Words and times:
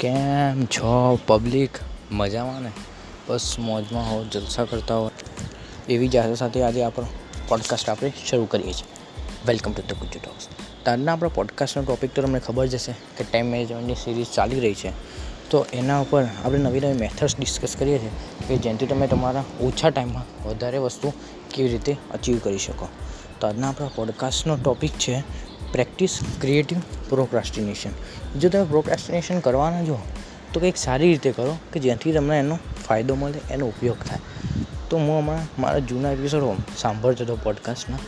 કેમ 0.00 0.64
છો 0.64 1.18
પબ્લિક 1.26 1.70
મજામાં 2.10 2.62
ને? 2.62 2.70
બસ 3.28 3.56
મોજમાં 3.58 4.10
હો, 4.10 4.24
જલસા 4.24 4.64
કરતા 4.64 4.94
હો. 4.94 5.10
એવી 5.88 6.08
જ 6.08 6.36
સાથે 6.36 6.62
આજે 6.62 6.82
આપણો 6.82 7.06
પોડકાસ્ટ 7.48 7.90
આપણે 7.90 8.12
શરૂ 8.30 8.44
કરીએ 8.44 8.72
છીએ. 8.72 8.88
Welcome 9.46 9.72
to 9.72 9.82
the 9.82 9.92
Gujju 9.92 10.18
talks 10.24 10.48
તો 10.84 10.90
આપણા 10.90 11.28
પોડકાસ્ટનો 11.28 11.82
ટોપિક 11.82 12.14
તો 12.14 12.22
તમને 12.22 12.40
ખબર 12.40 12.66
જ 12.66 12.74
હશે 12.74 12.92
કે 12.92 13.24
ટાઈમ 13.24 13.46
મેનેજમેન્ટની 13.46 13.94
સિરીઝ 13.94 14.26
ચાલી 14.34 14.60
રહી 14.60 14.74
છે. 14.74 14.90
તો 15.50 15.66
એના 15.72 15.98
ઉપર 15.98 16.24
આપણે 16.44 16.58
નવી 16.58 16.80
નવી 16.80 16.92
મેથડ્સ 16.92 17.38
ડિસ્કસ 17.38 17.76
કરીએ 17.76 17.98
છીએ 17.98 18.10
કે 18.48 18.56
જેનાથી 18.56 18.86
તમે 18.86 19.06
તમારા 19.06 19.44
ઓછા 19.60 19.88
ટાઈમમાં 19.88 20.48
વધારે 20.48 20.78
વસ્તુ 20.78 21.12
કેવી 21.54 21.68
રીતે 21.68 21.96
અચીવ 22.14 22.38
કરી 22.38 22.58
શકો. 22.58 22.88
તો 23.40 23.46
આજના 23.46 23.68
આપણા 23.68 23.90
પોડકાસ્ટનો 23.94 24.56
ટોપિક 24.56 24.90
છે 24.92 25.22
પ્રેક્ટિસ 25.72 26.18
ક્રિએટિવ 26.40 26.78
પ્રોક્રાસ્ટિનેશન. 27.08 27.90
જો 28.38 28.48
તમે 28.48 28.64
પ્રોક્રાસ્ટિનેશન 28.64 29.40
કરવાના 29.40 29.82
જો 29.82 29.98
તો 30.54 30.60
કંઈક 30.60 30.76
સારી 30.76 31.08
રીતે 31.08 31.32
કરો 31.32 31.58
કે 31.72 31.80
જેથી 31.80 32.12
તમને 32.12 32.38
એનો 32.38 32.58
ફાયદો 32.88 33.14
મળે, 33.14 33.40
એનો 33.50 33.66
ઉપયોગ 33.66 33.96
થાય. 33.98 34.18
તો 34.90 34.96
હું 34.96 35.18
હમણાં 35.18 35.60
મારા 35.60 35.78
જૂના 35.78 36.12
એપિસોડો 36.12 36.56
સાંભળતો 36.78 37.24
હતો 37.24 37.36
પોડકાસ્ટના 37.36 37.98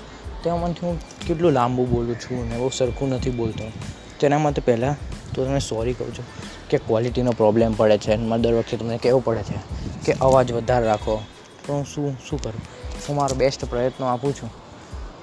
તેમાંથી 0.45 0.87
હું 0.87 0.99
કેટલું 1.01 1.53
લાંબુ 1.53 1.87
બોલું 1.87 2.15
છું 2.15 2.51
ને 2.51 2.57
બહુ 2.57 2.69
સરખું 2.69 3.09
નથી 3.09 3.31
બોલતો. 3.31 3.73
તેના 4.21 4.39
માટે 4.39 4.63
પહેલાં 4.63 4.97
તો 5.35 5.45
તમે 5.45 5.59
સોરી 5.59 5.93
કહું 5.93 6.15
છું 6.15 6.25
કે 6.71 6.79
ક્વોલિટીનો 6.79 7.31
પ્રોબ્લેમ 7.31 7.73
પડે 7.73 7.99
છે. 7.99 8.13
અને 8.13 8.39
દર 8.39 8.55
વખતે 8.55 8.77
તમને 8.77 8.99
કહેવું 8.99 9.25
પડે 9.25 9.43
છે 9.43 9.59
કે 10.05 10.13
અવાજ 10.13 10.53
વધારે 10.53 10.87
રાખો. 10.87 11.23
તો 11.67 11.73
હું 11.73 11.85
શું 11.85 12.17
શું 12.29 12.43
કરું? 12.43 12.63
હું 13.09 13.17
મારો 13.17 13.35
બેસ્ટ 13.37 13.65
પ્રયત્નો 13.65 14.07
આપું 14.07 14.33
છું. 14.35 14.60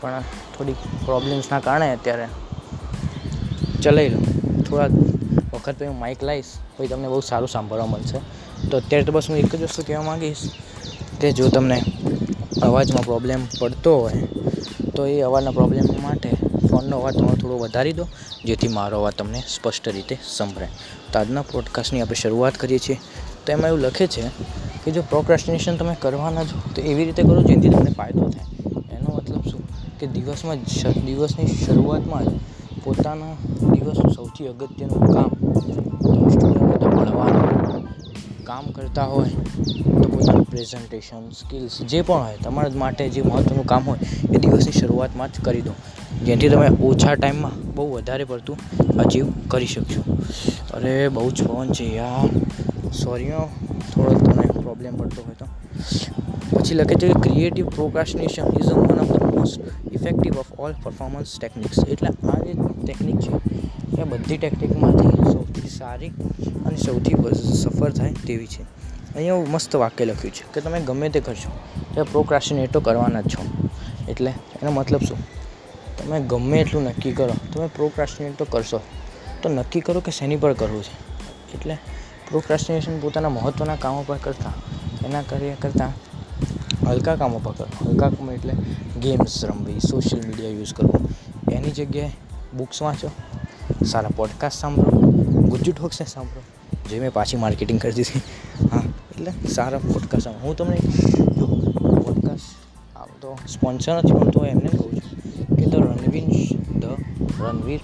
પણ 0.01 0.23
થોડીક 0.55 0.79
પ્રોબ્લેમ્સના 1.05 1.61
કારણે 1.67 1.87
અત્યારે 1.97 2.27
ચલાવી 3.83 4.09
લો 4.13 4.19
થોડા 4.67 4.89
વખત 5.53 5.79
હું 5.89 5.99
માઇક 6.03 6.23
લાવીશ 6.29 6.51
પછી 6.77 6.89
તમને 6.91 7.07
બહુ 7.13 7.19
સારું 7.29 7.51
સાંભળવા 7.55 7.89
મળશે. 7.93 8.19
તો 8.69 8.77
અત્યારે 8.77 9.05
તો 9.07 9.11
બસ 9.11 9.29
હું 9.29 9.37
એક 9.37 9.53
જ 9.55 9.63
વસ્તુ 9.63 9.81
કહેવા 9.87 10.07
માગીશ 10.09 10.43
કે 11.21 11.31
જો 11.37 11.49
તમને 11.55 11.77
અવાજમાં 12.67 13.05
પ્રોબ્લેમ 13.09 13.39
પડતો 13.59 13.93
હોય, 13.99 14.21
તો 14.95 15.05
એ 15.05 15.21
અવાજના 15.21 15.51
પ્રોબ્લેમ 15.51 15.85
માટે 16.01 16.29
ફોનનો 16.69 16.97
અવાજ 16.99 17.15
તમારો 17.17 17.37
થોડો 17.41 17.57
વધારી 17.57 17.93
દો, 17.93 18.05
જેથી 18.45 18.71
મારો 18.77 18.99
અવાજ 18.99 19.15
તમને 19.17 19.39
સ્પષ્ટ 19.47 19.87
રીતે 19.87 20.15
સંભળાય. 20.37 20.71
તો 21.11 21.19
આજના 21.19 21.45
પોડકાસ્ટની 21.51 22.01
આપણે 22.01 22.19
શરૂઆત 22.21 22.55
કરીએ 22.57 22.79
છીએ. 22.79 22.97
તો 23.45 23.51
એમાં 23.51 23.69
એવું 23.71 23.81
લખે 23.81 24.07
છે 24.07 24.23
કે 24.83 24.91
જો 24.91 25.01
પ્રોક્રાસ્ટિનેશન 25.01 25.77
તમે 25.77 25.95
કરવાના 26.01 26.43
છો, 26.43 26.57
તો 26.75 26.81
એવી 26.81 27.05
રીતે 27.05 27.23
કરો 27.23 27.41
જેથી 27.49 27.69
તમને 27.69 27.91
ફાયદો 27.91 28.29
થાય. 28.29 28.46
કે 29.99 30.07
દિવસમાં 30.07 30.57
દિવસની 31.05 31.47
શરૂઆતમાં 31.47 32.25
જ 32.25 32.27
પોતાના 32.83 33.33
દિવસનું 33.73 34.11
સૌથી 34.13 34.47
અગત્યનું 34.47 35.13
કામ 35.13 35.51
સ્ટુડન્ટો 36.29 36.89
ભણવાનું. 36.89 37.87
કામ 38.43 38.65
કરતા 38.65 39.03
હોય 39.03 39.29
તો 39.85 40.09
પોતાનું 40.09 40.43
પ્રેઝન્ટેશન 40.43 41.29
સ્કિલ્સ 41.29 41.81
જે 41.81 42.01
પણ 42.01 42.15
હોય, 42.15 42.37
તમારા 42.43 42.71
માટે 42.75 43.09
જે 43.09 43.21
મહત્ત્વનું 43.21 43.65
કામ 43.65 43.83
હોય, 43.83 43.97
એ 44.33 44.37
દિવસની 44.37 44.71
શરૂઆતમાં 44.71 45.27
જ 45.27 45.41
કરી 45.41 45.61
દો. 45.61 45.71
જેથી 46.25 46.49
તમે 46.49 46.67
ઓછા 46.83 47.13
ટાઈમમાં 47.13 47.75
બહુ 47.75 47.91
વધારે 47.91 48.23
પડતું 48.23 48.57
અચીવ 48.99 49.25
કરી 49.47 49.65
શકશો. 49.65 50.01
અરે, 50.73 51.09
બહુ 51.09 51.31
જ 51.31 51.43
ફોન 51.47 51.71
છે 51.71 51.95
યાર. 51.95 52.29
સોરી 52.91 53.29
થોડો 53.93 54.13
તમને 54.13 54.61
પ્રોબ્લેમ 54.61 54.97
પડતો 54.97 55.21
હોય 55.21 55.35
તો. 55.39 55.45
પછી 56.57 56.75
લખે 56.75 56.95
છે 56.95 57.13
creative 57.13 57.69
procrastination 57.69 58.43
is 58.43 58.73
one 58.73 58.99
of 58.99 59.11
the 59.11 59.23
most 59.23 59.59
effective 59.97 60.39
of 60.39 60.51
all 60.59 60.73
performance 60.83 61.37
techniques 61.39 61.79
એટલે 61.87 62.09
આ 62.31 62.39
જે 62.45 62.53
ટેકનિક 62.85 63.19
છે, 63.19 63.33
એ 64.01 64.03
બધી 64.03 64.37
ટેકનિકમાંથી 64.37 65.31
સૌથી 65.33 65.69
સારી 65.69 66.11
અને 66.65 66.77
સૌથી 66.77 67.15
સફળ 67.61 67.91
થાય 67.91 68.13
તેવી 68.27 68.47
છે. 68.47 68.63
અહીંયા 69.15 69.35
મસ્ત 69.49 69.75
વાક્ય 69.75 70.05
લખ્યું 70.05 70.33
છે 70.33 70.43
કે 70.53 70.61
તમે 70.61 70.79
ગમે 70.81 71.09
તે 71.09 71.19
કરશો, 71.19 71.51
એ 71.97 72.01
પ્રોક્રાસ્ટિનેટો 72.01 72.79
કરવાના 72.79 73.21
જ 73.21 73.27
છો. 73.27 73.41
એટલે 74.09 74.31
એનો 74.61 74.71
મતલબ 74.71 75.01
શું? 75.01 75.19
તમે 75.97 76.19
ગમે 76.19 76.57
એટલું 76.59 76.83
નક્કી 76.83 77.11
કરો, 77.11 77.35
તમે 77.53 77.67
પ્રોક્રાસ્ટિનેટ 77.67 78.43
કરશો, 78.51 78.79
તો 79.41 79.49
નક્કી 79.49 79.79
કરો 79.79 79.99
કે 79.99 80.11
શેની 80.11 80.35
પર 80.35 80.53
કરવું 80.53 80.83
છે? 80.83 80.95
એટલે 81.53 81.77
પ્રોક્રાસ્ટિનેશન 82.29 82.99
પોતાના 82.99 83.29
મહત્ત્વના 83.29 83.75
કામો 83.75 84.03
પર 84.07 84.17
કરતાં, 84.17 84.55
એના 85.07 85.23
કર્યા 85.29 85.57
કરતાં 85.61 85.91
હલકા 86.87 87.15
કામો 87.15 87.39
પકડ 87.43 87.87
હલકા 87.87 88.09
કામો 88.09 88.31
એટલે 88.31 88.53
ગેમ્સ 89.01 89.45
રમવી 89.45 89.79
સોશિયલ 89.79 90.27
મીડિયા 90.27 90.49
યુઝ 90.49 90.73
કરવો. 90.73 91.09
એની 91.51 91.71
જગ્યાએ 91.71 92.11
બુક્સ 92.57 92.81
વાંચો, 92.81 93.09
સારા 93.85 94.09
પોડકાસ્ટ 94.15 94.59
સાંભળો, 94.59 94.99
ગુજ્જુ 95.41 95.71
ટોક્સને 95.71 96.07
સાંભળો. 96.07 96.41
જે 96.89 96.99
મેં 96.99 97.13
પાછી 97.13 97.37
માર્કેટિંગ 97.37 97.79
કરી 97.79 97.91
દીધી. 97.91 98.21
હા, 98.71 98.81
એટલે 99.11 99.31
સારા 99.47 99.77
પોડકાસ્ટ 99.77 100.27
હું 100.27 100.55
તમને 100.57 100.77
જો 101.37 101.45
પોડકાસ્ટ 102.03 102.97
આવતો 102.97 103.37
સ્પોન્સર 103.47 103.97
નથી 103.97 104.11
પણ 104.11 104.29
તો 104.29 104.45
એમને 104.45 104.69
કહું 104.69 104.91
છું 104.91 105.55
કે 105.55 105.65
the 105.65 105.75
Ranveer 105.75 106.25
the 106.79 106.85
Ranveer 107.41 107.79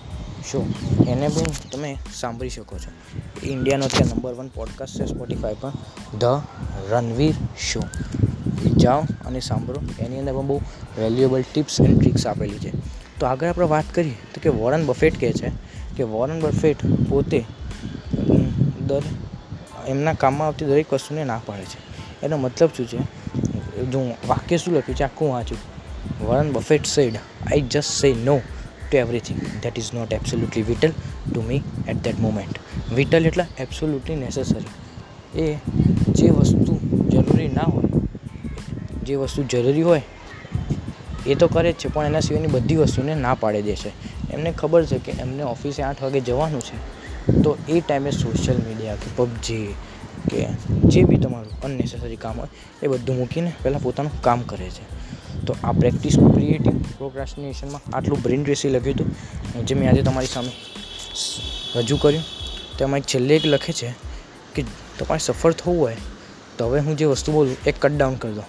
show 0.51 0.65
એને 1.07 1.27
પણ 1.27 1.69
તમે 1.71 1.97
સાંભળી 2.15 2.49
શકો 2.49 2.77
છો. 2.77 2.91
ઇન્ડિયાનો 3.47 3.87
ત્યાં 3.87 4.15
નંબર 4.15 4.33
વન 4.33 4.47
પોડકાસ્ટ 4.47 5.01
છે 5.01 5.05
સ્પોટીફાઈ 5.05 5.55
પર. 5.61 5.71
ધ 6.19 6.25
રણવીર 6.91 7.33
શો 7.71 7.79
જાઓ 8.69 9.01
અને 9.25 9.40
સાંભળો. 9.40 9.81
એની 10.00 10.19
અંદર 10.19 10.34
પણ 10.34 10.47
બહુ 10.47 10.62
વેલ્યુએબલ 11.00 11.41
ટિપ્સ 11.41 11.81
એન્ડ 11.81 12.00
ટ્રિક્સ 12.00 12.28
આપેલી 12.28 12.59
છે. 12.59 12.72
તો 13.19 13.25
આગળ 13.25 13.47
આપણે 13.47 13.66
વાત 13.66 13.85
કરીએ 13.94 14.18
તો 14.34 14.41
કે 14.44 14.50
વોરન 14.50 14.85
બફેટ 14.85 15.19
કહે 15.19 15.34
છે 15.34 15.51
કે 15.97 16.03
વોરન 16.03 16.41
બફેટ 16.41 16.85
પોતે 17.09 17.46
દર, 18.81 19.03
એમના 19.88 20.13
કામમાં 20.13 20.47
આવતી 20.47 20.66
દરેક 20.66 20.94
વસ્તુને 20.94 21.24
ના 21.24 21.41
પાડે 21.46 21.63
છે. 21.63 21.79
એનો 22.25 22.38
મતલબ 22.38 22.69
શું 22.78 22.88
છે? 22.88 23.00
જો 23.84 24.00
વાક્ય 24.28 24.57
શું 24.57 24.78
લખ્યું 24.78 24.95
છે? 24.95 25.03
આખું 25.03 25.30
વાંચું. 25.30 25.57
Warren 26.25 26.51
Buffett 26.51 26.85
said 26.85 27.16
I 27.16 27.62
just 27.62 27.84
say 27.84 28.13
no 28.13 28.41
to 28.91 28.97
everything 28.97 29.40
that 29.40 29.80
is 29.80 29.94
not 29.94 30.13
absolutely 30.13 30.62
vital 30.62 30.91
to 31.34 31.41
me 31.41 31.62
at 31.88 32.03
that 32.03 32.19
moment 32.19 32.59
vital 32.94 33.25
એટલે 33.25 33.45
એબ્સોલ્યુટલી 33.59 34.16
નેસેસરી 34.16 35.41
એ 35.41 35.57
જે 36.09 36.30
વસ્તુ 36.30 36.80
જરૂરી 37.09 37.47
ના 37.47 37.62
હોય 37.62 37.84
જે 39.03 39.15
વસ્તુ 39.15 39.43
જરૂરી 39.43 39.81
હોય, 39.81 40.01
એ 41.27 41.35
તો 41.35 41.47
કરે 41.47 41.71
જ 41.71 41.75
છે, 41.75 41.87
પણ 41.87 42.05
એના 42.05 42.19
સિવાયની 42.19 42.47
બધી 42.47 42.75
વસ્તુને 42.75 43.15
ના 43.15 43.33
પાડી 43.33 43.61
દે 43.61 43.75
છે. 43.75 43.91
એમને 44.31 44.51
ખબર 44.51 44.85
છે 44.85 44.97
કે 44.97 45.11
એમને 45.11 45.43
ઓફિસે 45.43 45.81
આઠ 45.83 46.03
વાગે 46.03 46.19
જવાનું 46.19 46.61
છે. 46.61 46.77
તો 47.43 47.57
એ 47.69 47.79
ટાઈમે 47.79 48.11
સોશિયલ 48.11 48.57
મીડિયા 48.57 48.95
કે 48.95 49.09
પબજી 49.15 49.73
કે 50.29 50.45
જે 50.85 51.03
બી 51.03 51.17
તમારું 51.17 51.61
અનનેસેસરી 51.61 52.15
કામ 52.15 52.39
હોય, 52.39 52.47
એ 52.83 52.87
બધું 52.87 53.15
મૂકીને 53.17 53.51
પહેલાં 53.63 53.81
પોતાનું 53.81 54.21
કામ 54.21 54.41
કરે 54.41 54.69
છે. 54.69 54.85
તો 55.45 55.55
આ 55.63 55.71
પ્રેક્ટિસ 55.71 56.15
ક્રિએટિવ 56.35 56.75
પ્રોક્રાસ્ટિનેશનમાં 56.97 57.95
આટલું 57.95 58.21
બ્રેન 58.21 58.45
રેસી 58.45 58.69
લખ્યું 58.69 58.95
હતું. 58.95 59.65
જે 59.65 59.75
મેં 59.75 59.89
આજે 59.89 60.01
તમારી 60.01 60.27
સામે 60.27 60.51
રજૂ 61.75 61.97
કર્યું 61.97 62.23
તેમાં 62.79 62.99
એક 62.99 63.05
છેલ્લે 63.05 63.35
એક 63.35 63.45
લખે 63.45 63.73
છે 63.73 63.89
કે 64.55 64.61
તમારે 64.99 65.19
સફળ 65.19 65.51
થવું 65.51 65.79
હોય, 65.79 65.97
તો 66.57 66.67
હવે 66.67 66.79
હું 66.79 66.97
જે 66.97 67.05
વસ્તુ 67.05 67.31
બોલું, 67.31 67.55
એ 67.65 67.71
કટ 67.71 67.97
ડાઉન 67.97 68.15
કરી 68.15 68.33
દો 68.33 68.43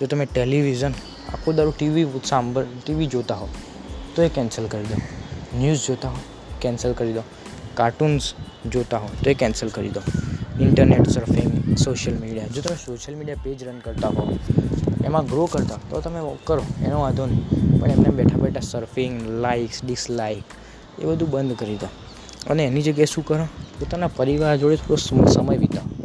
જો 0.00 0.06
તમે 0.06 0.26
ટેલિવિઝન 0.26 0.94
આખો 1.34 1.52
દારૂ 1.52 1.74
ટીવી 1.78 2.06
સાંભળ 2.24 2.66
ટીવી 2.84 3.06
જોતા 3.06 3.34
હો, 3.34 3.48
તો 4.14 4.22
એ 4.22 4.28
કેન્સલ 4.28 4.66
કરી 4.66 4.88
દો. 4.90 4.96
ન્યૂઝ 5.54 5.86
જોતા 5.86 6.08
હો 6.08 6.20
કેન્સલ 6.60 6.92
કરી 6.92 7.12
દો. 7.12 7.22
કાર્ટૂન્સ 7.74 8.34
જોતા 8.66 8.98
હો, 8.98 9.08
તો 9.22 9.30
એ 9.30 9.34
કેન્સલ 9.34 9.68
કરી 9.68 9.88
દો. 9.88 10.02
ઇન્ટરનેટ 10.60 11.08
સર્ફિંગ 11.08 11.76
સોશિયલ 11.78 12.16
મીડિયા 12.18 12.46
જો 12.46 12.62
તમે 12.62 12.76
સોશિયલ 12.76 13.18
મીડિયા 13.18 13.44
પેજ 13.44 13.64
રન 13.64 13.78
કરતા 13.78 14.08
હો, 14.08 14.24
એમાં 15.04 15.26
ગ્રો 15.26 15.46
કરતા 15.46 15.78
તો 15.90 16.00
તમે 16.00 16.20
કરો, 16.44 16.62
એનો 16.86 17.00
વાંધો 17.00 17.26
નહીં. 17.26 17.44
પણ 17.80 17.90
એમને 17.90 18.10
બેઠા 18.18 18.38
બેઠા 18.38 18.64
સર્ફિંગ 18.70 19.14
લાઇક્સ 19.42 19.78
ડિસલાઇક 19.84 20.44
એ 20.98 21.04
બધું 21.04 21.30
બંધ 21.30 21.56
કરી 21.56 21.76
દો. 21.76 21.88
અને 22.50 22.62
એની 22.64 22.82
જગ્યાએ 22.82 23.10
શું 23.12 23.24
કરો? 23.24 23.46
પોતાના 23.78 24.10
પરિવાર 24.18 24.56
જોડે 24.56 24.76
થોડો 24.76 24.96
સમય 25.34 25.56
વિતાવો. 25.56 25.97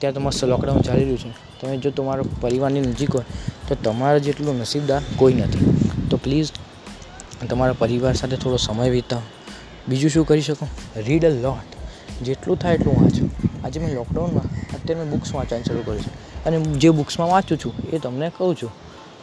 અત્યારે 0.00 0.14
તો 0.14 0.20
મસ્ત 0.20 0.44
લોકડાઉન 0.44 0.80
ચાલી 0.80 1.00
રહ્યું 1.00 1.18
છે. 1.18 1.60
તમે 1.60 1.76
જો 1.76 1.90
તમારો 1.90 2.24
પરિવારની 2.40 2.80
નજીક 2.80 3.14
હોય, 3.14 3.24
તો 3.68 3.74
તમારા 3.74 4.18
જેટલું 4.18 4.58
નસીબદાર 4.58 5.02
કોઈ 5.16 5.34
નથી. 5.34 5.66
તો 6.10 6.16
પ્લીઝ 6.16 6.50
તમારા 7.50 7.72
પરિવાર 7.72 8.14
સાથે 8.14 8.36
થોડો 8.36 8.56
સમય 8.56 8.88
વિતાવો. 8.88 9.22
બીજું 9.88 10.10
શું 10.10 10.26
કરી 10.26 10.40
શકો? 10.40 10.66
રીડ 10.96 11.24
અ 11.24 11.28
લોટ 11.28 11.68
જેટલું 12.22 12.56
થાય 12.56 12.74
એટલું 12.74 12.94
વાંચો. 13.00 13.28
આજે 13.64 13.80
મેં 13.80 13.94
લોકડાઉનમાં 13.94 14.76
અત્યારે 14.76 14.94
મેં 14.94 15.10
બુક્સ 15.10 15.34
વાંચવાનું 15.34 15.64
શરૂ 15.64 15.82
કર્યું 15.86 16.02
છે. 16.02 16.44
અને 16.44 16.58
જે 16.58 16.90
બુક્સમાં 16.90 17.28
વાંચું 17.28 17.58
છું, 17.58 17.72
એ 17.92 17.98
તમને 17.98 18.30
કહું 18.38 18.56
છું. 18.56 18.70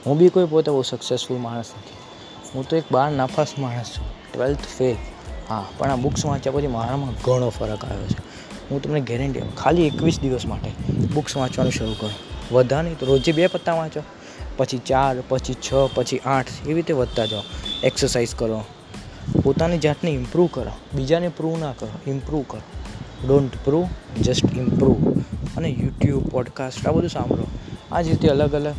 હું 0.05 0.17
બી 0.17 0.29
કોઈ 0.29 0.45
પોતે 0.45 0.71
બહુ 0.71 0.81
સક્સેસફુલ 0.81 1.37
માણસ 1.37 1.65
નથી. 1.77 1.97
હું 2.55 2.69
તો 2.69 2.75
એક 2.75 2.83
બાર 2.91 3.11
નાફાસ 3.11 3.47
માણસ 3.57 3.85
છું. 3.85 4.33
ટ્વેલ્થ 4.33 4.59
ફેલ 4.77 4.95
હા, 5.49 5.65
પણ 5.77 5.91
આ 5.91 5.95
બુક્સ 5.95 6.25
વાંચ્યા 6.25 6.53
પછી 6.53 6.67
મારામાં 6.67 7.11
ઘણો 7.11 7.49
ફરક 7.49 7.85
આવ્યો 7.85 8.07
છે. 8.07 8.36
હું 8.71 8.81
તમને 8.81 9.01
ગેરંટી 9.01 9.39
આપું, 9.39 9.55
ખાલી 9.55 9.87
એકવીસ 9.87 10.19
દિવસ 10.19 10.45
માટે 10.45 10.93
બુક્સ 11.13 11.37
વાંચવાનું 11.37 11.71
શરૂ 11.71 11.93
કરો. 11.93 12.09
વધારે 12.51 12.87
નહીં 12.87 12.99
તો 12.99 13.05
રોજે 13.05 13.31
બે 13.31 13.47
પત્તા 13.47 13.73
વાંચો, 13.73 13.99
પછી 14.57 14.77
ચાર, 14.77 15.15
પછી 15.29 15.53
છ, 15.53 15.73
પછી 15.95 16.17
આઠ, 16.17 16.47
એવી 16.63 16.73
રીતે 16.73 16.93
વધતા 16.93 17.25
જાઓ. 17.25 17.41
એક્સરસાઇઝ 17.83 18.35
કરો. 18.35 18.63
પોતાની 19.43 19.77
જાતને 19.77 20.11
ઇમ્પ્રૂવ 20.11 20.49
કરો. 20.51 20.71
બીજાને 20.93 21.27
પ્રૂવ 21.27 21.57
ના 21.59 21.71
કરો. 21.71 22.11
ઇમ્પ્રૂવ 22.11 22.45
કરો. 22.47 22.61
ડોન્ટ 23.27 23.51
પ્રૂવ 23.65 23.87
જસ્ટ 24.21 24.57
ઇમ્પ્રૂવ 24.57 25.21
અને 25.57 25.69
યુટ્યુબ 25.69 26.27
પોડકાસ્ટ 26.27 26.87
આ 26.87 26.91
બધું 26.91 27.09
સાંભળો. 27.09 27.47
આ 27.91 28.01
જ 28.01 28.07
રીતે 28.07 28.27
અલગ 28.27 28.53
અલગ 28.53 28.75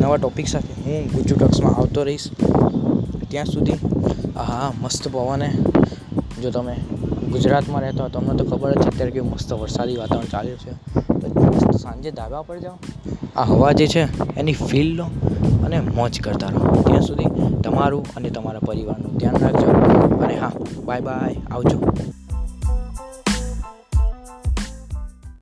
નવા 0.00 0.16
ટોપિક 0.16 0.48
સાથે 0.48 0.82
હું 0.82 1.06
ગુજુ 1.06 1.36
ટોક્સમાં 1.36 1.74
આવતો 1.74 2.04
રહીશ. 2.04 2.28
ત્યાં 3.28 3.44
સુધી 3.44 3.72
હા 4.36 4.72
મસ્ત 4.80 5.08
પવને 5.08 5.52
જો 6.42 6.50
તમે 6.50 6.76
ગુજરાતમાં 7.32 7.82
રહેતા 7.82 8.02
હોય, 8.02 8.12
તમને 8.14 8.32
તો 8.38 8.44
ખબર 8.44 8.70
જ 8.72 8.82
છે 8.82 8.88
અત્યારે 8.88 9.12
કેવું 9.14 9.30
મસ્ત 9.32 9.52
વરસાદી 9.62 9.96
વાતાવરણ 9.96 10.32
ચાલ્યું 10.34 10.58
છે. 10.58 10.72
તો 11.20 11.26
મસ્ત 11.52 11.80
સાંજે 11.84 12.10
ધાબા 12.10 12.42
પર 12.42 12.58
જાઓ, 12.58 12.76
આ 13.36 13.44
હવા 13.44 13.72
જે 13.72 13.86
છે 13.86 14.02
એની 14.36 14.58
ફીલ 14.68 14.90
લો 14.96 15.06
અને 15.64 15.76
મોજ 15.80 16.20
કરતા 16.20 16.50
રહો. 16.50 16.82
ત્યાં 16.82 17.02
સુધી 17.02 17.30
તમારું 17.64 18.04
અને 18.16 18.30
તમારા 18.30 18.66
પરિવારનું 18.68 19.18
ધ્યાન 19.18 19.42
રાખજો. 19.44 19.68
અને 20.24 20.34
હા 20.36 20.52
બાય 20.86 21.00
બાય 21.00 21.36
આવજો. 21.50 21.78